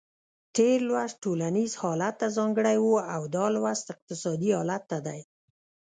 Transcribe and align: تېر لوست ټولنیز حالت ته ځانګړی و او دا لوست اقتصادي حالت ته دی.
تېر 0.55 0.77
لوست 0.89 1.15
ټولنیز 1.25 1.71
حالت 1.81 2.13
ته 2.21 2.27
ځانګړی 2.37 2.77
و 2.81 2.87
او 3.15 3.21
دا 3.35 3.45
لوست 3.55 3.85
اقتصادي 3.93 4.49
حالت 4.57 4.83
ته 4.91 4.97
دی. 5.05 5.19